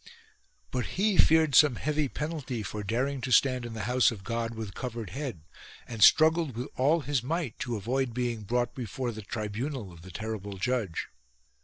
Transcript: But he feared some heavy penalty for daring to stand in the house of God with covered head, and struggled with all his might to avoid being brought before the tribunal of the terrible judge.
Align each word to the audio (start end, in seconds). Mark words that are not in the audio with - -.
But 0.71 0.87
he 0.97 1.15
feared 1.15 1.53
some 1.53 1.75
heavy 1.75 2.07
penalty 2.07 2.63
for 2.63 2.81
daring 2.83 3.21
to 3.21 3.31
stand 3.31 3.67
in 3.67 3.73
the 3.73 3.83
house 3.83 4.09
of 4.09 4.23
God 4.23 4.55
with 4.55 4.73
covered 4.73 5.11
head, 5.11 5.41
and 5.87 6.03
struggled 6.03 6.55
with 6.57 6.69
all 6.75 7.01
his 7.01 7.21
might 7.21 7.59
to 7.59 7.75
avoid 7.75 8.11
being 8.11 8.41
brought 8.41 8.73
before 8.73 9.11
the 9.11 9.21
tribunal 9.21 9.91
of 9.91 10.01
the 10.01 10.09
terrible 10.09 10.57
judge. 10.57 11.09